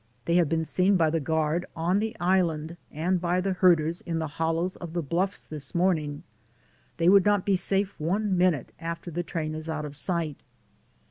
[0.25, 4.17] They have been seen by the guard, on the island, and by the herders, in
[4.17, 6.23] the hollows of the bluffs this morning.
[6.97, 10.37] They would not be safe one minute after the train is out of sight."